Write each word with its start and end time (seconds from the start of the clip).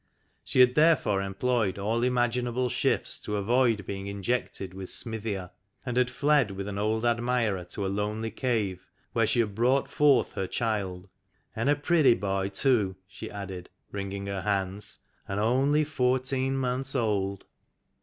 She 0.43 0.61
had 0.61 0.73
therefore 0.73 1.21
employed 1.21 1.77
all 1.77 2.01
imaginable 2.01 2.69
shifts 2.69 3.19
to 3.19 3.35
avoid 3.35 3.77
15 3.77 3.85
16 3.85 3.85
THE 3.85 3.85
LAST 3.85 3.93
GENERATION 3.93 4.03
being 4.03 4.17
injected 4.17 4.73
with 4.73 4.89
Smithia, 4.89 5.51
and 5.85 5.95
had 5.97 6.09
fled 6.09 6.49
with 6.49 6.67
an 6.67 6.79
old 6.79 7.05
admirer 7.05 7.63
to 7.65 7.85
a 7.85 7.87
lonely 7.87 8.31
cave, 8.31 8.89
where 9.13 9.27
she 9.27 9.41
had 9.41 9.53
brought 9.53 9.89
forth 9.91 10.33
her 10.33 10.47
child." 10.47 11.07
And 11.55 11.69
a 11.69 11.75
pretty 11.75 12.15
boy 12.15 12.49
too," 12.49 12.95
she 13.07 13.29
added, 13.29 13.69
wring 13.91 14.11
ing 14.11 14.25
her 14.25 14.41
hands," 14.41 14.97
and 15.27 15.39
only 15.39 15.83
fourteen 15.83 16.57
months 16.57 16.95
old." 16.95 17.45